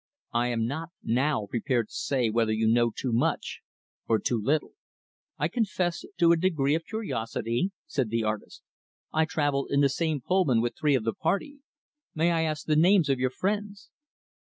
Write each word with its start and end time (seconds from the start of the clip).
I 0.33 0.47
am 0.47 0.65
not, 0.65 0.89
now, 1.03 1.45
prepared 1.45 1.89
to 1.89 1.93
say 1.93 2.31
whether 2.31 2.51
you 2.51 2.67
know 2.67 2.89
too 2.89 3.11
much 3.11 3.59
or 4.07 4.17
too 4.17 4.41
little." 4.41 4.71
"I 5.37 5.47
confess 5.47 6.03
to 6.17 6.31
a 6.31 6.37
degree 6.37 6.73
of 6.73 6.85
curiosity," 6.87 7.69
said 7.85 8.09
the 8.09 8.23
artist. 8.23 8.63
"I 9.13 9.25
traveled 9.25 9.67
in 9.69 9.81
the 9.81 9.89
same 9.89 10.19
Pullman 10.19 10.59
with 10.59 10.75
three 10.75 10.95
of 10.95 11.03
the 11.03 11.13
party. 11.13 11.59
May 12.15 12.31
I 12.31 12.41
ask 12.41 12.65
the 12.65 12.75
names 12.75 13.09
of 13.09 13.19
your 13.19 13.29
friends?" 13.29 13.91